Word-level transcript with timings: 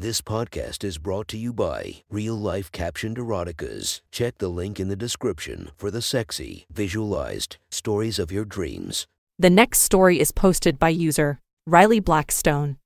This 0.00 0.22
podcast 0.22 0.82
is 0.82 0.96
brought 0.96 1.28
to 1.28 1.36
you 1.36 1.52
by 1.52 1.96
Real 2.08 2.34
Life 2.34 2.72
Captioned 2.72 3.18
Eroticas. 3.18 4.00
Check 4.10 4.38
the 4.38 4.48
link 4.48 4.80
in 4.80 4.88
the 4.88 4.96
description 4.96 5.72
for 5.76 5.90
the 5.90 6.00
sexy, 6.00 6.64
visualized 6.72 7.58
stories 7.70 8.18
of 8.18 8.32
your 8.32 8.46
dreams. 8.46 9.06
The 9.38 9.50
next 9.50 9.80
story 9.80 10.18
is 10.18 10.32
posted 10.32 10.78
by 10.78 10.88
user 10.88 11.38
Riley 11.66 12.00
Blackstone 12.00 12.78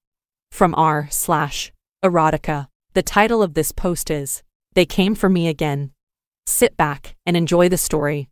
from 0.50 0.74
r 0.74 1.06
slash 1.08 1.70
erotica. 2.04 2.66
The 2.94 3.02
title 3.04 3.44
of 3.44 3.54
this 3.54 3.70
post 3.70 4.10
is 4.10 4.42
They 4.72 4.84
Came 4.84 5.14
for 5.14 5.28
Me 5.28 5.46
Again. 5.46 5.92
Sit 6.48 6.76
back 6.76 7.14
and 7.24 7.36
enjoy 7.36 7.68
the 7.68 7.78
story. 7.78 8.28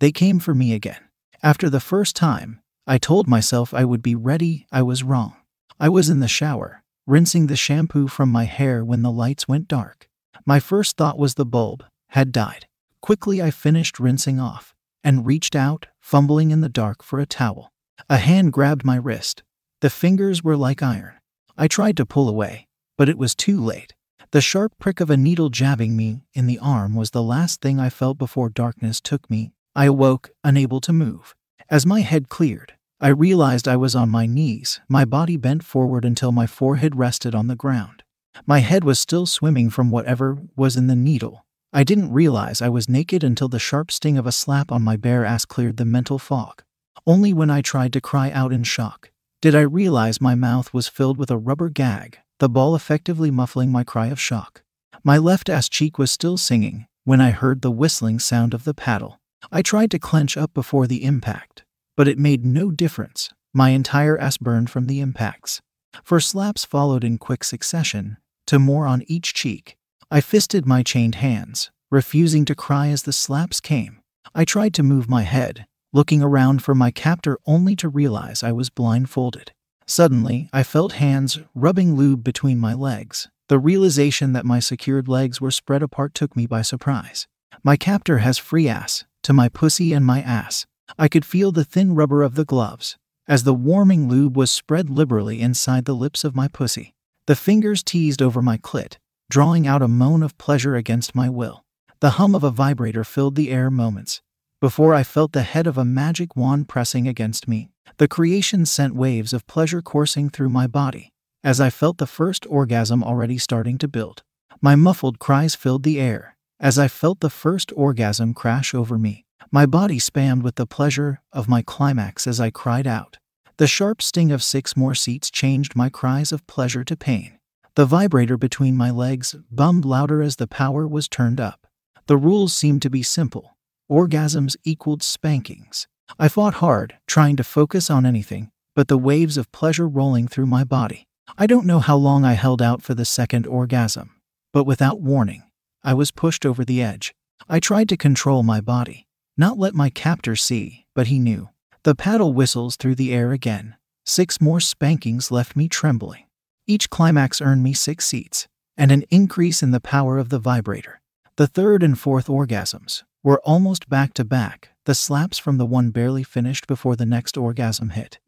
They 0.00 0.10
came 0.10 0.40
for 0.40 0.52
me 0.52 0.74
again. 0.74 0.98
After 1.44 1.70
the 1.70 1.78
first 1.78 2.16
time, 2.16 2.58
I 2.88 2.98
told 2.98 3.28
myself 3.28 3.72
I 3.72 3.84
would 3.84 4.02
be 4.02 4.16
ready, 4.16 4.66
I 4.72 4.82
was 4.82 5.04
wrong. 5.04 5.36
I 5.80 5.88
was 5.88 6.10
in 6.10 6.18
the 6.18 6.26
shower, 6.26 6.82
rinsing 7.06 7.46
the 7.46 7.54
shampoo 7.54 8.08
from 8.08 8.30
my 8.30 8.44
hair 8.44 8.84
when 8.84 9.02
the 9.02 9.12
lights 9.12 9.46
went 9.46 9.68
dark. 9.68 10.08
My 10.44 10.58
first 10.58 10.96
thought 10.96 11.18
was 11.18 11.34
the 11.34 11.46
bulb 11.46 11.84
had 12.08 12.32
died. 12.32 12.66
Quickly, 13.00 13.40
I 13.40 13.52
finished 13.52 14.00
rinsing 14.00 14.40
off 14.40 14.74
and 15.04 15.24
reached 15.24 15.54
out, 15.54 15.86
fumbling 16.00 16.50
in 16.50 16.62
the 16.62 16.68
dark 16.68 17.02
for 17.02 17.20
a 17.20 17.26
towel. 17.26 17.72
A 18.08 18.16
hand 18.16 18.52
grabbed 18.52 18.84
my 18.84 18.96
wrist. 18.96 19.44
The 19.80 19.90
fingers 19.90 20.42
were 20.42 20.56
like 20.56 20.82
iron. 20.82 21.14
I 21.56 21.68
tried 21.68 21.96
to 21.98 22.06
pull 22.06 22.28
away, 22.28 22.66
but 22.96 23.08
it 23.08 23.18
was 23.18 23.36
too 23.36 23.60
late. 23.60 23.94
The 24.32 24.40
sharp 24.40 24.72
prick 24.78 25.00
of 25.00 25.10
a 25.10 25.16
needle 25.16 25.48
jabbing 25.48 25.96
me 25.96 26.22
in 26.34 26.46
the 26.46 26.58
arm 26.58 26.96
was 26.96 27.12
the 27.12 27.22
last 27.22 27.60
thing 27.60 27.78
I 27.78 27.88
felt 27.88 28.18
before 28.18 28.48
darkness 28.48 29.00
took 29.00 29.30
me. 29.30 29.52
I 29.76 29.84
awoke, 29.84 30.30
unable 30.42 30.80
to 30.80 30.92
move. 30.92 31.34
As 31.70 31.86
my 31.86 32.00
head 32.00 32.28
cleared, 32.28 32.74
I 33.00 33.08
realized 33.08 33.68
I 33.68 33.76
was 33.76 33.94
on 33.94 34.08
my 34.08 34.26
knees, 34.26 34.80
my 34.88 35.04
body 35.04 35.36
bent 35.36 35.62
forward 35.62 36.04
until 36.04 36.32
my 36.32 36.48
forehead 36.48 36.96
rested 36.96 37.32
on 37.32 37.46
the 37.46 37.54
ground. 37.54 38.02
My 38.44 38.58
head 38.58 38.82
was 38.82 38.98
still 38.98 39.24
swimming 39.24 39.70
from 39.70 39.92
whatever 39.92 40.38
was 40.56 40.76
in 40.76 40.88
the 40.88 40.96
needle. 40.96 41.46
I 41.72 41.84
didn't 41.84 42.12
realize 42.12 42.60
I 42.60 42.70
was 42.70 42.88
naked 42.88 43.22
until 43.22 43.48
the 43.48 43.60
sharp 43.60 43.92
sting 43.92 44.18
of 44.18 44.26
a 44.26 44.32
slap 44.32 44.72
on 44.72 44.82
my 44.82 44.96
bare 44.96 45.24
ass 45.24 45.44
cleared 45.44 45.76
the 45.76 45.84
mental 45.84 46.18
fog. 46.18 46.64
Only 47.06 47.32
when 47.32 47.50
I 47.50 47.62
tried 47.62 47.92
to 47.92 48.00
cry 48.00 48.32
out 48.32 48.52
in 48.52 48.64
shock 48.64 49.12
did 49.40 49.54
I 49.54 49.60
realize 49.60 50.20
my 50.20 50.34
mouth 50.34 50.74
was 50.74 50.88
filled 50.88 51.18
with 51.18 51.30
a 51.30 51.38
rubber 51.38 51.68
gag, 51.68 52.18
the 52.40 52.48
ball 52.48 52.74
effectively 52.74 53.30
muffling 53.30 53.70
my 53.70 53.84
cry 53.84 54.08
of 54.08 54.18
shock. 54.18 54.62
My 55.04 55.18
left 55.18 55.48
ass 55.48 55.68
cheek 55.68 55.98
was 55.98 56.10
still 56.10 56.36
singing 56.36 56.88
when 57.04 57.20
I 57.20 57.30
heard 57.30 57.62
the 57.62 57.70
whistling 57.70 58.18
sound 58.18 58.54
of 58.54 58.64
the 58.64 58.74
paddle. 58.74 59.20
I 59.52 59.62
tried 59.62 59.92
to 59.92 60.00
clench 60.00 60.36
up 60.36 60.52
before 60.52 60.88
the 60.88 61.04
impact, 61.04 61.62
but 61.98 62.06
it 62.06 62.16
made 62.16 62.46
no 62.46 62.70
difference. 62.70 63.28
My 63.52 63.70
entire 63.70 64.16
ass 64.16 64.36
burned 64.36 64.70
from 64.70 64.86
the 64.86 65.00
impacts. 65.00 65.60
For 66.04 66.20
slaps 66.20 66.64
followed 66.64 67.02
in 67.02 67.18
quick 67.18 67.42
succession, 67.42 68.18
to 68.46 68.60
more 68.60 68.86
on 68.86 69.02
each 69.08 69.34
cheek. 69.34 69.76
I 70.08 70.20
fisted 70.20 70.64
my 70.64 70.84
chained 70.84 71.16
hands, 71.16 71.72
refusing 71.90 72.44
to 72.44 72.54
cry 72.54 72.86
as 72.86 73.02
the 73.02 73.12
slaps 73.12 73.60
came. 73.60 74.00
I 74.32 74.44
tried 74.44 74.74
to 74.74 74.84
move 74.84 75.08
my 75.08 75.22
head, 75.22 75.66
looking 75.92 76.22
around 76.22 76.62
for 76.62 76.72
my 76.72 76.92
captor 76.92 77.36
only 77.46 77.74
to 77.74 77.88
realize 77.88 78.44
I 78.44 78.52
was 78.52 78.70
blindfolded. 78.70 79.50
Suddenly, 79.84 80.48
I 80.52 80.62
felt 80.62 80.92
hands 80.92 81.40
rubbing 81.52 81.96
lube 81.96 82.22
between 82.22 82.60
my 82.60 82.74
legs. 82.74 83.26
The 83.48 83.58
realization 83.58 84.34
that 84.34 84.46
my 84.46 84.60
secured 84.60 85.08
legs 85.08 85.40
were 85.40 85.50
spread 85.50 85.82
apart 85.82 86.14
took 86.14 86.36
me 86.36 86.46
by 86.46 86.62
surprise. 86.62 87.26
My 87.64 87.76
captor 87.76 88.18
has 88.18 88.38
free 88.38 88.68
ass 88.68 89.04
to 89.24 89.32
my 89.32 89.48
pussy 89.48 89.92
and 89.92 90.06
my 90.06 90.22
ass. 90.22 90.64
I 90.98 91.08
could 91.08 91.24
feel 91.24 91.52
the 91.52 91.64
thin 91.64 91.94
rubber 91.94 92.22
of 92.22 92.34
the 92.34 92.44
gloves 92.44 92.96
as 93.26 93.44
the 93.44 93.54
warming 93.54 94.08
lube 94.08 94.36
was 94.36 94.50
spread 94.50 94.88
liberally 94.88 95.40
inside 95.40 95.84
the 95.84 95.94
lips 95.94 96.24
of 96.24 96.34
my 96.34 96.48
pussy. 96.48 96.94
The 97.26 97.36
fingers 97.36 97.82
teased 97.82 98.22
over 98.22 98.40
my 98.40 98.56
clit, 98.56 98.96
drawing 99.28 99.66
out 99.66 99.82
a 99.82 99.88
moan 99.88 100.22
of 100.22 100.38
pleasure 100.38 100.76
against 100.76 101.14
my 101.14 101.28
will. 101.28 101.64
The 102.00 102.10
hum 102.10 102.34
of 102.34 102.42
a 102.42 102.50
vibrator 102.50 103.04
filled 103.04 103.34
the 103.34 103.50
air 103.50 103.70
moments 103.70 104.22
before 104.60 104.94
I 104.94 105.02
felt 105.02 105.32
the 105.32 105.42
head 105.42 105.66
of 105.66 105.76
a 105.78 105.84
magic 105.84 106.34
wand 106.34 106.68
pressing 106.68 107.06
against 107.06 107.46
me. 107.46 107.70
The 107.98 108.08
creation 108.08 108.66
sent 108.66 108.94
waves 108.94 109.32
of 109.32 109.46
pleasure 109.46 109.82
coursing 109.82 110.30
through 110.30 110.48
my 110.48 110.66
body 110.66 111.10
as 111.44 111.60
I 111.60 111.70
felt 111.70 111.98
the 111.98 112.06
first 112.06 112.46
orgasm 112.48 113.04
already 113.04 113.38
starting 113.38 113.78
to 113.78 113.88
build. 113.88 114.22
My 114.60 114.74
muffled 114.74 115.18
cries 115.18 115.54
filled 115.54 115.84
the 115.84 116.00
air 116.00 116.36
as 116.58 116.78
I 116.78 116.88
felt 116.88 117.20
the 117.20 117.30
first 117.30 117.72
orgasm 117.76 118.34
crash 118.34 118.74
over 118.74 118.98
me. 118.98 119.24
My 119.50 119.64
body 119.64 119.98
spammed 119.98 120.42
with 120.42 120.56
the 120.56 120.66
pleasure 120.66 121.22
of 121.32 121.48
my 121.48 121.62
climax 121.62 122.26
as 122.26 122.38
I 122.38 122.50
cried 122.50 122.86
out. 122.86 123.18
The 123.56 123.66
sharp 123.66 124.02
sting 124.02 124.30
of 124.30 124.42
six 124.42 124.76
more 124.76 124.94
seats 124.94 125.30
changed 125.30 125.74
my 125.74 125.88
cries 125.88 126.32
of 126.32 126.46
pleasure 126.46 126.84
to 126.84 126.96
pain. 126.96 127.38
The 127.74 127.86
vibrator 127.86 128.36
between 128.36 128.76
my 128.76 128.90
legs 128.90 129.34
bummed 129.50 129.84
louder 129.84 130.20
as 130.20 130.36
the 130.36 130.46
power 130.46 130.86
was 130.86 131.08
turned 131.08 131.40
up. 131.40 131.66
The 132.08 132.16
rules 132.16 132.52
seemed 132.52 132.82
to 132.82 132.90
be 132.90 133.02
simple 133.02 133.56
orgasms 133.90 134.54
equaled 134.64 135.02
spankings. 135.02 135.88
I 136.18 136.28
fought 136.28 136.54
hard, 136.54 136.98
trying 137.06 137.36
to 137.36 137.44
focus 137.44 137.88
on 137.88 138.04
anything 138.04 138.50
but 138.78 138.86
the 138.86 138.96
waves 138.96 139.36
of 139.36 139.50
pleasure 139.50 139.88
rolling 139.88 140.28
through 140.28 140.46
my 140.46 140.62
body. 140.62 141.08
I 141.36 141.48
don't 141.48 141.66
know 141.66 141.80
how 141.80 141.96
long 141.96 142.24
I 142.24 142.34
held 142.34 142.62
out 142.62 142.80
for 142.80 142.94
the 142.94 143.04
second 143.04 143.44
orgasm, 143.44 144.14
but 144.52 144.62
without 144.62 145.00
warning, 145.00 145.42
I 145.82 145.94
was 145.94 146.12
pushed 146.12 146.46
over 146.46 146.64
the 146.64 146.80
edge. 146.80 147.12
I 147.48 147.58
tried 147.58 147.88
to 147.88 147.96
control 147.96 148.44
my 148.44 148.60
body, 148.60 149.07
not 149.38 149.58
let 149.58 149.74
my 149.74 149.88
captor 149.88 150.36
see, 150.36 150.86
but 150.94 151.06
he 151.06 151.18
knew. 151.18 151.48
The 151.84 151.94
paddle 151.94 152.34
whistles 152.34 152.76
through 152.76 152.96
the 152.96 153.14
air 153.14 153.32
again. 153.32 153.76
Six 154.04 154.40
more 154.40 154.60
spankings 154.60 155.30
left 155.30 155.54
me 155.54 155.68
trembling. 155.68 156.24
Each 156.66 156.90
climax 156.90 157.40
earned 157.40 157.62
me 157.62 157.72
six 157.72 158.06
seats, 158.06 158.48
and 158.76 158.92
an 158.92 159.04
increase 159.10 159.62
in 159.62 159.70
the 159.70 159.80
power 159.80 160.18
of 160.18 160.28
the 160.28 160.38
vibrator. 160.38 161.00
The 161.36 161.46
third 161.46 161.82
and 161.82 161.98
fourth 161.98 162.26
orgasms 162.26 163.04
were 163.22 163.40
almost 163.44 163.88
back 163.88 164.12
to 164.14 164.24
back, 164.24 164.70
the 164.86 164.94
slaps 164.94 165.38
from 165.38 165.56
the 165.56 165.66
one 165.66 165.90
barely 165.90 166.24
finished 166.24 166.66
before 166.66 166.96
the 166.96 167.06
next 167.06 167.36
orgasm 167.36 167.90
hit, 167.90 168.18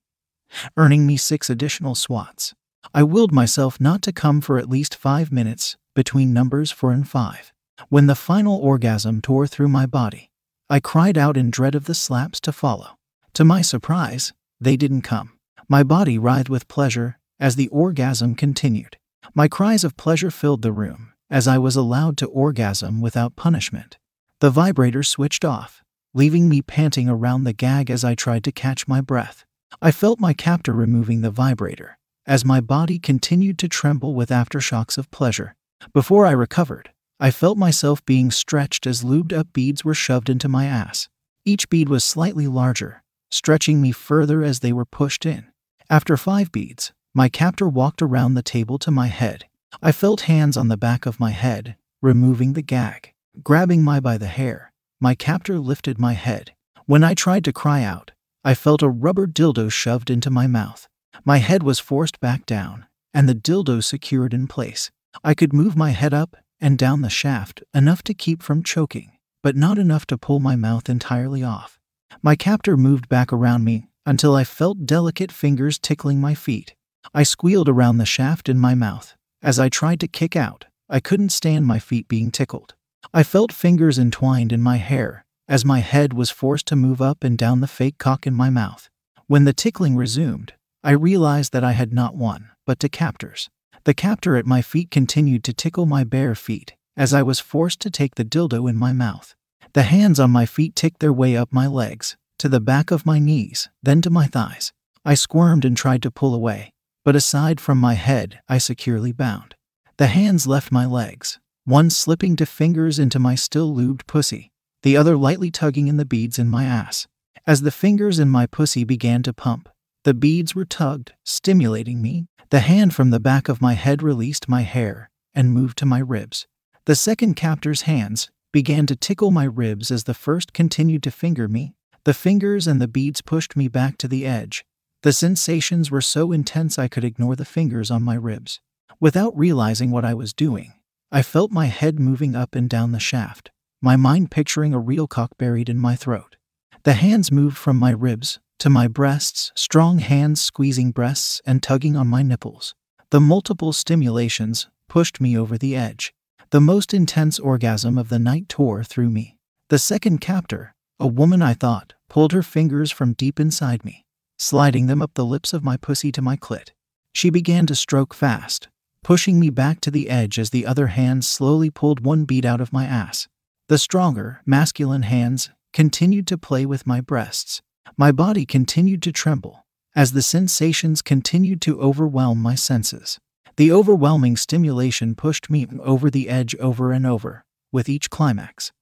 earning 0.76 1.06
me 1.06 1.16
six 1.16 1.50
additional 1.50 1.94
swats. 1.94 2.54
I 2.94 3.02
willed 3.02 3.32
myself 3.32 3.80
not 3.80 4.00
to 4.02 4.12
come 4.12 4.40
for 4.40 4.58
at 4.58 4.70
least 4.70 4.94
five 4.94 5.32
minutes 5.32 5.76
between 5.94 6.32
numbers 6.32 6.70
four 6.70 6.92
and 6.92 7.08
five. 7.08 7.52
When 7.88 8.06
the 8.06 8.14
final 8.14 8.58
orgasm 8.58 9.20
tore 9.20 9.46
through 9.46 9.68
my 9.68 9.86
body, 9.86 10.29
I 10.72 10.78
cried 10.78 11.18
out 11.18 11.36
in 11.36 11.50
dread 11.50 11.74
of 11.74 11.86
the 11.86 11.96
slaps 11.96 12.38
to 12.42 12.52
follow. 12.52 12.96
To 13.34 13.44
my 13.44 13.60
surprise, 13.60 14.32
they 14.60 14.76
didn't 14.76 15.02
come. 15.02 15.32
My 15.68 15.82
body 15.82 16.16
writhed 16.16 16.48
with 16.48 16.68
pleasure 16.68 17.18
as 17.40 17.56
the 17.56 17.66
orgasm 17.68 18.36
continued. 18.36 18.96
My 19.34 19.48
cries 19.48 19.82
of 19.82 19.96
pleasure 19.96 20.30
filled 20.30 20.62
the 20.62 20.70
room 20.70 21.12
as 21.28 21.48
I 21.48 21.58
was 21.58 21.74
allowed 21.74 22.16
to 22.18 22.26
orgasm 22.26 23.00
without 23.00 23.34
punishment. 23.34 23.98
The 24.38 24.50
vibrator 24.50 25.02
switched 25.02 25.44
off, 25.44 25.82
leaving 26.14 26.48
me 26.48 26.62
panting 26.62 27.08
around 27.08 27.42
the 27.42 27.52
gag 27.52 27.90
as 27.90 28.04
I 28.04 28.14
tried 28.14 28.44
to 28.44 28.52
catch 28.52 28.86
my 28.86 29.00
breath. 29.00 29.44
I 29.82 29.90
felt 29.90 30.20
my 30.20 30.34
captor 30.34 30.72
removing 30.72 31.22
the 31.22 31.32
vibrator 31.32 31.98
as 32.26 32.44
my 32.44 32.60
body 32.60 33.00
continued 33.00 33.58
to 33.58 33.68
tremble 33.68 34.14
with 34.14 34.30
aftershocks 34.30 34.96
of 34.96 35.10
pleasure. 35.10 35.56
Before 35.92 36.26
I 36.26 36.30
recovered, 36.30 36.90
I 37.22 37.30
felt 37.30 37.58
myself 37.58 38.02
being 38.06 38.30
stretched 38.30 38.86
as 38.86 39.04
lubed 39.04 39.34
up 39.34 39.52
beads 39.52 39.84
were 39.84 39.92
shoved 39.92 40.30
into 40.30 40.48
my 40.48 40.64
ass. 40.64 41.10
Each 41.44 41.68
bead 41.68 41.90
was 41.90 42.02
slightly 42.02 42.46
larger, 42.46 43.02
stretching 43.30 43.82
me 43.82 43.92
further 43.92 44.42
as 44.42 44.60
they 44.60 44.72
were 44.72 44.86
pushed 44.86 45.26
in. 45.26 45.46
After 45.90 46.16
five 46.16 46.50
beads, 46.50 46.92
my 47.14 47.28
captor 47.28 47.68
walked 47.68 48.00
around 48.00 48.34
the 48.34 48.42
table 48.42 48.78
to 48.78 48.90
my 48.90 49.08
head. 49.08 49.44
I 49.82 49.92
felt 49.92 50.22
hands 50.22 50.56
on 50.56 50.68
the 50.68 50.78
back 50.78 51.04
of 51.04 51.20
my 51.20 51.32
head, 51.32 51.76
removing 52.00 52.54
the 52.54 52.62
gag. 52.62 53.12
Grabbing 53.42 53.84
my 53.84 54.00
by 54.00 54.16
the 54.16 54.26
hair, 54.26 54.72
my 54.98 55.14
captor 55.14 55.58
lifted 55.58 55.98
my 55.98 56.14
head. 56.14 56.54
When 56.86 57.04
I 57.04 57.12
tried 57.12 57.44
to 57.44 57.52
cry 57.52 57.82
out, 57.82 58.12
I 58.44 58.54
felt 58.54 58.80
a 58.80 58.88
rubber 58.88 59.26
dildo 59.26 59.70
shoved 59.70 60.08
into 60.08 60.30
my 60.30 60.46
mouth. 60.46 60.88
My 61.26 61.36
head 61.36 61.62
was 61.62 61.80
forced 61.80 62.18
back 62.18 62.46
down, 62.46 62.86
and 63.12 63.28
the 63.28 63.34
dildo 63.34 63.84
secured 63.84 64.32
in 64.32 64.46
place. 64.46 64.90
I 65.22 65.34
could 65.34 65.52
move 65.52 65.76
my 65.76 65.90
head 65.90 66.14
up 66.14 66.34
and 66.60 66.78
down 66.78 67.02
the 67.02 67.10
shaft 67.10 67.62
enough 67.74 68.02
to 68.04 68.14
keep 68.14 68.42
from 68.42 68.62
choking, 68.62 69.12
but 69.42 69.56
not 69.56 69.78
enough 69.78 70.06
to 70.06 70.18
pull 70.18 70.40
my 70.40 70.56
mouth 70.56 70.88
entirely 70.88 71.42
off. 71.42 71.78
My 72.22 72.36
captor 72.36 72.76
moved 72.76 73.08
back 73.08 73.32
around 73.32 73.64
me 73.64 73.88
until 74.04 74.34
I 74.34 74.44
felt 74.44 74.86
delicate 74.86 75.32
fingers 75.32 75.78
tickling 75.78 76.20
my 76.20 76.34
feet. 76.34 76.74
I 77.14 77.22
squealed 77.22 77.68
around 77.68 77.98
the 77.98 78.06
shaft 78.06 78.48
in 78.48 78.58
my 78.58 78.74
mouth. 78.74 79.14
As 79.42 79.58
I 79.58 79.68
tried 79.68 80.00
to 80.00 80.08
kick 80.08 80.36
out, 80.36 80.66
I 80.88 81.00
couldn't 81.00 81.30
stand 81.30 81.66
my 81.66 81.78
feet 81.78 82.08
being 82.08 82.30
tickled. 82.30 82.74
I 83.14 83.22
felt 83.22 83.52
fingers 83.52 83.98
entwined 83.98 84.52
in 84.52 84.60
my 84.60 84.76
hair 84.76 85.24
as 85.48 85.64
my 85.64 85.80
head 85.80 86.12
was 86.12 86.30
forced 86.30 86.66
to 86.66 86.76
move 86.76 87.02
up 87.02 87.24
and 87.24 87.36
down 87.36 87.60
the 87.60 87.66
fake 87.66 87.98
cock 87.98 88.26
in 88.26 88.34
my 88.34 88.50
mouth. 88.50 88.88
When 89.26 89.44
the 89.44 89.52
tickling 89.52 89.96
resumed, 89.96 90.52
I 90.84 90.92
realized 90.92 91.52
that 91.52 91.64
I 91.64 91.72
had 91.72 91.92
not 91.92 92.14
one, 92.14 92.50
but 92.66 92.78
two 92.78 92.88
captors. 92.88 93.50
The 93.90 93.94
captor 93.94 94.36
at 94.36 94.46
my 94.46 94.62
feet 94.62 94.92
continued 94.92 95.42
to 95.42 95.52
tickle 95.52 95.84
my 95.84 96.04
bare 96.04 96.36
feet 96.36 96.76
as 96.96 97.12
I 97.12 97.24
was 97.24 97.40
forced 97.40 97.80
to 97.80 97.90
take 97.90 98.14
the 98.14 98.24
dildo 98.24 98.70
in 98.70 98.76
my 98.76 98.92
mouth. 98.92 99.34
The 99.72 99.82
hands 99.82 100.20
on 100.20 100.30
my 100.30 100.46
feet 100.46 100.76
ticked 100.76 101.00
their 101.00 101.12
way 101.12 101.36
up 101.36 101.52
my 101.52 101.66
legs, 101.66 102.16
to 102.38 102.48
the 102.48 102.60
back 102.60 102.92
of 102.92 103.04
my 103.04 103.18
knees, 103.18 103.68
then 103.82 104.00
to 104.02 104.08
my 104.08 104.28
thighs. 104.28 104.72
I 105.04 105.14
squirmed 105.14 105.64
and 105.64 105.76
tried 105.76 106.04
to 106.04 106.10
pull 106.12 106.36
away, 106.36 106.72
but 107.04 107.16
aside 107.16 107.60
from 107.60 107.78
my 107.78 107.94
head, 107.94 108.38
I 108.48 108.58
securely 108.58 109.10
bound. 109.10 109.56
The 109.96 110.06
hands 110.06 110.46
left 110.46 110.70
my 110.70 110.86
legs, 110.86 111.40
one 111.64 111.90
slipping 111.90 112.36
to 112.36 112.46
fingers 112.46 113.00
into 113.00 113.18
my 113.18 113.34
still 113.34 113.74
lubed 113.74 114.06
pussy, 114.06 114.52
the 114.84 114.96
other 114.96 115.16
lightly 115.16 115.50
tugging 115.50 115.88
in 115.88 115.96
the 115.96 116.04
beads 116.04 116.38
in 116.38 116.48
my 116.48 116.62
ass. 116.62 117.08
As 117.44 117.62
the 117.62 117.72
fingers 117.72 118.20
in 118.20 118.28
my 118.28 118.46
pussy 118.46 118.84
began 118.84 119.24
to 119.24 119.32
pump, 119.32 119.68
the 120.04 120.14
beads 120.14 120.54
were 120.54 120.64
tugged, 120.64 121.12
stimulating 121.24 122.00
me. 122.00 122.26
The 122.50 122.60
hand 122.60 122.94
from 122.94 123.10
the 123.10 123.20
back 123.20 123.48
of 123.48 123.60
my 123.60 123.74
head 123.74 124.02
released 124.02 124.48
my 124.48 124.62
hair 124.62 125.10
and 125.34 125.52
moved 125.52 125.76
to 125.78 125.86
my 125.86 125.98
ribs. 125.98 126.46
The 126.86 126.94
second 126.94 127.34
captor's 127.34 127.82
hands 127.82 128.30
began 128.52 128.86
to 128.86 128.96
tickle 128.96 129.30
my 129.30 129.44
ribs 129.44 129.90
as 129.90 130.04
the 130.04 130.14
first 130.14 130.52
continued 130.52 131.02
to 131.02 131.10
finger 131.10 131.48
me. 131.48 131.74
The 132.04 132.14
fingers 132.14 132.66
and 132.66 132.80
the 132.80 132.88
beads 132.88 133.20
pushed 133.20 133.56
me 133.56 133.68
back 133.68 133.98
to 133.98 134.08
the 134.08 134.26
edge. 134.26 134.64
The 135.02 135.12
sensations 135.12 135.90
were 135.90 136.00
so 136.00 136.32
intense 136.32 136.78
I 136.78 136.88
could 136.88 137.04
ignore 137.04 137.36
the 137.36 137.44
fingers 137.44 137.90
on 137.90 138.02
my 138.02 138.14
ribs. 138.14 138.60
Without 138.98 139.36
realizing 139.38 139.90
what 139.90 140.04
I 140.04 140.14
was 140.14 140.32
doing, 140.32 140.72
I 141.12 141.22
felt 141.22 141.52
my 141.52 141.66
head 141.66 142.00
moving 142.00 142.34
up 142.34 142.54
and 142.54 142.68
down 142.68 142.92
the 142.92 143.00
shaft, 143.00 143.50
my 143.82 143.96
mind 143.96 144.30
picturing 144.30 144.72
a 144.72 144.78
real 144.78 145.06
cock 145.06 145.36
buried 145.38 145.68
in 145.68 145.78
my 145.78 145.94
throat. 145.94 146.36
The 146.84 146.94
hands 146.94 147.30
moved 147.30 147.58
from 147.58 147.76
my 147.76 147.90
ribs 147.90 148.40
to 148.60 148.70
my 148.70 148.86
breasts, 148.86 149.52
strong 149.54 149.98
hands 149.98 150.40
squeezing 150.40 150.92
breasts 150.92 151.40
and 151.46 151.62
tugging 151.62 151.96
on 151.96 152.06
my 152.06 152.22
nipples. 152.22 152.74
The 153.10 153.20
multiple 153.20 153.72
stimulations 153.72 154.68
pushed 154.86 155.20
me 155.20 155.36
over 155.36 155.56
the 155.56 155.74
edge. 155.74 156.12
The 156.50 156.60
most 156.60 156.92
intense 156.92 157.38
orgasm 157.38 157.96
of 157.96 158.10
the 158.10 158.18
night 158.18 158.48
tore 158.48 158.84
through 158.84 159.10
me. 159.10 159.36
The 159.70 159.78
second 159.78 160.20
captor, 160.20 160.74
a 160.98 161.06
woman 161.06 161.40
I 161.40 161.54
thought, 161.54 161.94
pulled 162.08 162.32
her 162.32 162.42
fingers 162.42 162.90
from 162.90 163.14
deep 163.14 163.40
inside 163.40 163.84
me, 163.84 164.04
sliding 164.38 164.86
them 164.86 165.00
up 165.00 165.14
the 165.14 165.24
lips 165.24 165.52
of 165.52 165.64
my 165.64 165.76
pussy 165.76 166.12
to 166.12 166.22
my 166.22 166.36
clit. 166.36 166.70
She 167.14 167.30
began 167.30 167.66
to 167.66 167.74
stroke 167.74 168.12
fast, 168.12 168.68
pushing 169.02 169.40
me 169.40 169.48
back 169.48 169.80
to 169.80 169.90
the 169.90 170.10
edge 170.10 170.38
as 170.38 170.50
the 170.50 170.66
other 170.66 170.88
hand 170.88 171.24
slowly 171.24 171.70
pulled 171.70 172.04
one 172.04 172.24
bead 172.24 172.44
out 172.44 172.60
of 172.60 172.72
my 172.72 172.84
ass. 172.84 173.26
The 173.68 173.78
stronger, 173.78 174.42
masculine 174.44 175.02
hands 175.02 175.50
continued 175.72 176.26
to 176.26 176.36
play 176.36 176.66
with 176.66 176.86
my 176.86 177.00
breasts. 177.00 177.62
My 177.96 178.12
body 178.12 178.46
continued 178.46 179.02
to 179.02 179.12
tremble 179.12 179.66
as 179.94 180.12
the 180.12 180.22
sensations 180.22 181.02
continued 181.02 181.60
to 181.62 181.80
overwhelm 181.80 182.38
my 182.38 182.54
senses. 182.54 183.18
The 183.56 183.72
overwhelming 183.72 184.36
stimulation 184.36 185.14
pushed 185.14 185.50
me 185.50 185.66
over 185.80 186.10
the 186.10 186.28
edge 186.28 186.54
over 186.56 186.92
and 186.92 187.04
over, 187.04 187.44
with 187.72 187.88
each 187.88 188.08
climax. 188.08 188.72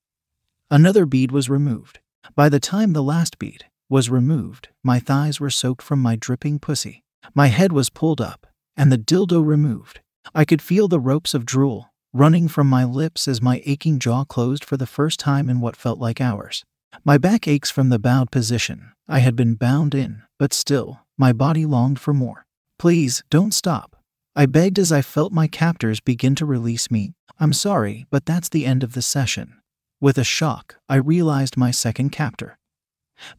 Another 0.71 1.07
bead 1.07 1.33
was 1.33 1.49
removed. 1.49 2.01
By 2.35 2.49
the 2.49 2.61
time 2.61 2.93
the 2.93 3.03
last 3.03 3.39
bead 3.39 3.65
was 3.89 4.11
removed, 4.11 4.69
my 4.85 5.01
thighs 5.01 5.41
were 5.41 5.51
soaked 5.51 5.83
from 5.83 6.01
my 6.01 6.15
dripping 6.15 6.59
pussy. 6.59 7.03
My 7.35 7.47
head 7.47 7.73
was 7.73 7.91
pulled 7.91 8.21
up, 8.21 8.47
and 8.77 8.93
the 8.93 8.99
dildo 8.99 9.45
removed. 9.45 10.01
I 10.35 10.45
could 10.45 10.61
feel 10.61 10.89
the 10.89 11.01
ropes 11.01 11.33
of 11.33 11.47
drool 11.47 11.91
running 12.13 12.49
from 12.49 12.67
my 12.67 12.85
lips 12.85 13.29
as 13.29 13.43
my 13.43 13.63
aching 13.67 13.99
jaw 13.99 14.25
closed 14.25 14.65
for 14.65 14.77
the 14.77 14.87
first 14.87 15.21
time 15.21 15.49
in 15.49 15.61
what 15.61 15.77
felt 15.77 15.99
like 15.99 16.21
hours. 16.21 16.65
My 17.05 17.19
back 17.19 17.47
aches 17.47 17.71
from 17.71 17.89
the 17.89 17.99
bowed 17.99 18.31
position. 18.31 18.93
I 19.09 19.21
had 19.21 19.37
been 19.37 19.55
bound 19.55 19.95
in, 19.95 20.23
but 20.39 20.53
still, 20.53 21.01
my 21.17 21.33
body 21.33 21.65
longed 21.65 21.99
for 21.99 22.13
more. 22.13 22.47
Please, 22.79 23.23
don't 23.31 23.55
stop. 23.55 23.97
I 24.37 24.47
begged 24.47 24.79
as 24.79 24.93
I 24.93 25.03
felt 25.03 25.33
my 25.33 25.49
captors 25.49 26.01
begin 26.01 26.35
to 26.37 26.47
release 26.47 26.91
me. 26.91 27.15
I'm 27.41 27.53
sorry, 27.53 28.07
but 28.11 28.27
that's 28.27 28.49
the 28.49 28.67
end 28.67 28.83
of 28.83 28.95
the 28.95 29.03
session. 29.03 29.55
With 30.01 30.19
a 30.19 30.25
shock, 30.25 30.77
I 30.89 30.97
realized 30.97 31.57
my 31.57 31.71
second 31.71 32.11
captor. 32.11 32.59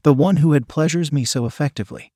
The 0.04 0.14
one 0.14 0.38
who 0.38 0.52
had 0.52 0.68
pleasures 0.68 1.12
me 1.12 1.24
so 1.24 1.46
effectively. 1.46 2.12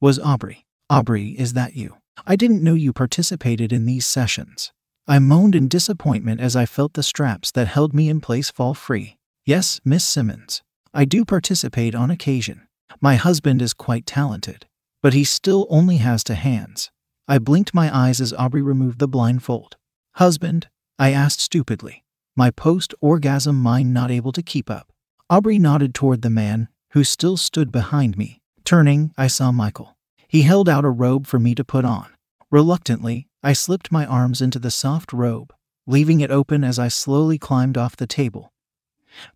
Was 0.00 0.18
Aubrey. 0.18 0.64
Aubrey, 0.88 1.30
is 1.30 1.52
that 1.52 1.76
you? 1.76 1.96
I 2.26 2.36
didn't 2.36 2.62
know 2.62 2.74
you 2.74 2.92
participated 2.92 3.72
in 3.72 3.84
these 3.84 4.06
sessions. 4.06 4.72
I 5.06 5.18
moaned 5.18 5.54
in 5.54 5.68
disappointment 5.68 6.40
as 6.40 6.54
I 6.56 6.66
felt 6.66 6.94
the 6.94 7.02
straps 7.02 7.50
that 7.52 7.68
held 7.68 7.92
me 7.92 8.08
in 8.08 8.20
place 8.20 8.50
fall 8.50 8.74
free. 8.74 9.16
Yes, 9.44 9.80
Miss 9.84 10.04
Simmons. 10.04 10.62
I 10.94 11.04
do 11.04 11.24
participate 11.24 11.96
on 11.96 12.12
occasion. 12.12 12.68
My 13.00 13.16
husband 13.16 13.60
is 13.60 13.74
quite 13.74 14.06
talented, 14.06 14.66
but 15.02 15.14
he 15.14 15.24
still 15.24 15.66
only 15.68 15.96
has 15.96 16.22
two 16.22 16.34
hands. 16.34 16.92
I 17.26 17.38
blinked 17.38 17.74
my 17.74 17.92
eyes 17.92 18.20
as 18.20 18.32
Aubrey 18.34 18.62
removed 18.62 19.00
the 19.00 19.08
blindfold. 19.08 19.76
Husband? 20.14 20.68
I 20.96 21.10
asked 21.10 21.40
stupidly, 21.40 22.04
my 22.36 22.52
post 22.52 22.94
orgasm 23.00 23.60
mind 23.60 23.92
not 23.92 24.12
able 24.12 24.30
to 24.30 24.44
keep 24.44 24.70
up. 24.70 24.92
Aubrey 25.28 25.58
nodded 25.58 25.92
toward 25.92 26.22
the 26.22 26.30
man, 26.30 26.68
who 26.92 27.02
still 27.02 27.36
stood 27.36 27.72
behind 27.72 28.16
me. 28.16 28.40
Turning, 28.64 29.12
I 29.18 29.26
saw 29.26 29.50
Michael. 29.50 29.96
He 30.28 30.42
held 30.42 30.68
out 30.68 30.84
a 30.84 30.90
robe 30.90 31.26
for 31.26 31.40
me 31.40 31.56
to 31.56 31.64
put 31.64 31.84
on. 31.84 32.06
Reluctantly, 32.52 33.26
I 33.42 33.54
slipped 33.54 33.90
my 33.90 34.06
arms 34.06 34.40
into 34.40 34.60
the 34.60 34.70
soft 34.70 35.12
robe, 35.12 35.52
leaving 35.84 36.20
it 36.20 36.30
open 36.30 36.62
as 36.62 36.78
I 36.78 36.86
slowly 36.86 37.38
climbed 37.38 37.76
off 37.76 37.96
the 37.96 38.06
table 38.06 38.51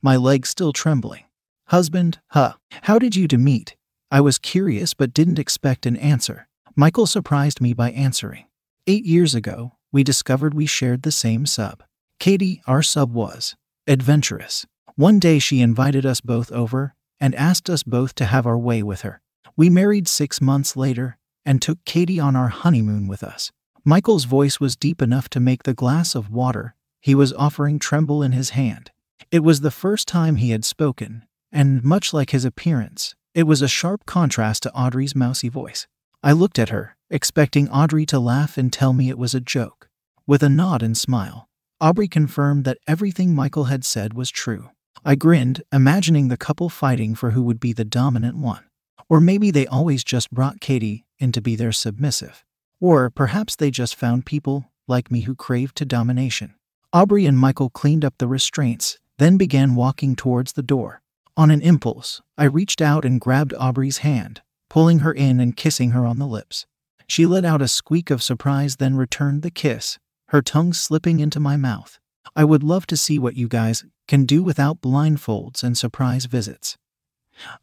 my 0.02 0.16
legs 0.16 0.48
still 0.48 0.72
trembling. 0.72 1.24
Husband, 1.68 2.20
huh, 2.28 2.54
how 2.82 2.98
did 2.98 3.16
you 3.16 3.26
two 3.26 3.38
meet? 3.38 3.76
I 4.10 4.20
was 4.20 4.38
curious 4.38 4.94
but 4.94 5.14
didn't 5.14 5.38
expect 5.38 5.86
an 5.86 5.96
answer. 5.96 6.48
Michael 6.76 7.06
surprised 7.06 7.60
me 7.60 7.72
by 7.72 7.90
answering. 7.90 8.44
Eight 8.86 9.04
years 9.04 9.34
ago, 9.34 9.72
we 9.90 10.04
discovered 10.04 10.54
we 10.54 10.66
shared 10.66 11.02
the 11.02 11.12
same 11.12 11.46
sub. 11.46 11.82
Katie, 12.20 12.62
our 12.66 12.82
sub, 12.82 13.12
was 13.12 13.56
adventurous. 13.86 14.66
One 14.94 15.18
day 15.18 15.38
she 15.38 15.60
invited 15.60 16.06
us 16.06 16.20
both 16.20 16.52
over 16.52 16.94
and 17.18 17.34
asked 17.34 17.68
us 17.68 17.82
both 17.82 18.14
to 18.16 18.26
have 18.26 18.46
our 18.46 18.58
way 18.58 18.82
with 18.82 19.02
her. 19.02 19.20
We 19.56 19.70
married 19.70 20.06
six 20.06 20.40
months 20.40 20.76
later 20.76 21.18
and 21.44 21.60
took 21.60 21.84
Katie 21.84 22.20
on 22.20 22.36
our 22.36 22.48
honeymoon 22.48 23.08
with 23.08 23.22
us. 23.22 23.52
Michael's 23.84 24.24
voice 24.24 24.60
was 24.60 24.76
deep 24.76 25.00
enough 25.00 25.28
to 25.30 25.40
make 25.40 25.62
the 25.62 25.74
glass 25.74 26.14
of 26.14 26.30
water 26.30 26.74
he 27.00 27.14
was 27.14 27.32
offering 27.34 27.78
tremble 27.78 28.22
in 28.22 28.32
his 28.32 28.50
hand. 28.50 28.90
It 29.30 29.40
was 29.40 29.60
the 29.60 29.70
first 29.70 30.06
time 30.06 30.36
he 30.36 30.50
had 30.50 30.64
spoken, 30.64 31.24
and 31.50 31.82
much 31.82 32.12
like 32.12 32.30
his 32.30 32.44
appearance, 32.44 33.14
it 33.34 33.42
was 33.42 33.60
a 33.60 33.68
sharp 33.68 34.06
contrast 34.06 34.62
to 34.62 34.72
Aubrey's 34.72 35.16
mousy 35.16 35.48
voice. 35.48 35.86
I 36.22 36.32
looked 36.32 36.58
at 36.58 36.70
her, 36.70 36.96
expecting 37.10 37.68
Audrey 37.68 38.06
to 38.06 38.18
laugh 38.18 38.56
and 38.56 38.72
tell 38.72 38.92
me 38.92 39.08
it 39.08 39.18
was 39.18 39.34
a 39.34 39.40
joke. 39.40 39.88
With 40.26 40.42
a 40.42 40.48
nod 40.48 40.82
and 40.82 40.96
smile, 40.96 41.48
Aubrey 41.80 42.08
confirmed 42.08 42.64
that 42.64 42.78
everything 42.86 43.34
Michael 43.34 43.64
had 43.64 43.84
said 43.84 44.14
was 44.14 44.30
true. 44.30 44.70
I 45.04 45.14
grinned, 45.14 45.62
imagining 45.72 46.28
the 46.28 46.36
couple 46.36 46.68
fighting 46.68 47.14
for 47.14 47.32
who 47.32 47.42
would 47.42 47.60
be 47.60 47.72
the 47.72 47.84
dominant 47.84 48.36
one. 48.36 48.64
Or 49.08 49.20
maybe 49.20 49.50
they 49.50 49.66
always 49.66 50.02
just 50.02 50.30
brought 50.30 50.60
Katie 50.60 51.04
in 51.18 51.32
to 51.32 51.40
be 51.40 51.56
their 51.56 51.72
submissive. 51.72 52.44
Or 52.80 53.10
perhaps 53.10 53.56
they 53.56 53.70
just 53.70 53.94
found 53.94 54.26
people 54.26 54.70
like 54.88 55.10
me 55.10 55.22
who 55.22 55.34
craved 55.34 55.76
to 55.76 55.84
domination. 55.84 56.54
Aubrey 56.92 57.26
and 57.26 57.38
Michael 57.38 57.70
cleaned 57.70 58.04
up 58.04 58.14
the 58.18 58.28
restraints 58.28 58.98
then 59.18 59.36
began 59.36 59.74
walking 59.74 60.16
towards 60.16 60.52
the 60.52 60.62
door. 60.62 61.02
On 61.36 61.50
an 61.50 61.60
impulse, 61.60 62.22
I 62.38 62.44
reached 62.44 62.80
out 62.80 63.04
and 63.04 63.20
grabbed 63.20 63.54
Aubrey's 63.54 63.98
hand, 63.98 64.42
pulling 64.70 65.00
her 65.00 65.12
in 65.12 65.40
and 65.40 65.56
kissing 65.56 65.90
her 65.90 66.06
on 66.06 66.18
the 66.18 66.26
lips. 66.26 66.66
She 67.06 67.26
let 67.26 67.44
out 67.44 67.62
a 67.62 67.68
squeak 67.68 68.10
of 68.10 68.22
surprise, 68.22 68.76
then 68.76 68.96
returned 68.96 69.42
the 69.42 69.50
kiss, 69.50 69.98
her 70.28 70.42
tongue 70.42 70.72
slipping 70.72 71.20
into 71.20 71.38
my 71.38 71.56
mouth. 71.56 71.98
I 72.34 72.44
would 72.44 72.62
love 72.62 72.86
to 72.88 72.96
see 72.96 73.18
what 73.18 73.36
you 73.36 73.48
guys 73.48 73.84
can 74.08 74.24
do 74.24 74.42
without 74.42 74.80
blindfolds 74.80 75.62
and 75.62 75.78
surprise 75.78 76.24
visits. 76.24 76.76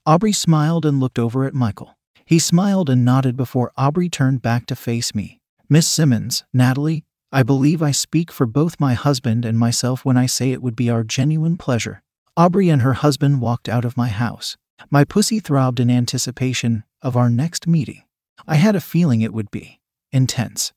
Aubrey 0.05 0.31
smiled 0.31 0.85
and 0.85 0.99
looked 0.99 1.19
over 1.19 1.45
at 1.45 1.53
Michael. 1.53 1.97
He 2.25 2.39
smiled 2.39 2.89
and 2.89 3.03
nodded 3.03 3.35
before 3.35 3.71
Aubrey 3.75 4.09
turned 4.09 4.41
back 4.41 4.65
to 4.67 4.75
face 4.75 5.13
me. 5.13 5.39
Miss 5.67 5.87
Simmons, 5.87 6.43
Natalie, 6.53 7.03
I 7.35 7.41
believe 7.41 7.81
I 7.81 7.89
speak 7.89 8.31
for 8.31 8.45
both 8.45 8.79
my 8.79 8.93
husband 8.93 9.43
and 9.43 9.57
myself 9.57 10.05
when 10.05 10.17
I 10.17 10.27
say 10.27 10.51
it 10.51 10.61
would 10.61 10.75
be 10.75 10.91
our 10.91 11.03
genuine 11.03 11.57
pleasure. 11.57 12.03
Aubrey 12.37 12.69
and 12.69 12.83
her 12.83 12.93
husband 12.93 13.41
walked 13.41 13.67
out 13.67 13.83
of 13.83 13.97
my 13.97 14.09
house. 14.09 14.55
My 14.91 15.03
pussy 15.03 15.39
throbbed 15.39 15.79
in 15.79 15.89
anticipation 15.89 16.83
of 17.01 17.17
our 17.17 17.31
next 17.31 17.65
meeting. 17.65 18.03
I 18.45 18.57
had 18.57 18.75
a 18.75 18.79
feeling 18.81 19.21
it 19.21 19.33
would 19.33 19.49
be 19.49 19.79
intense. 20.11 20.73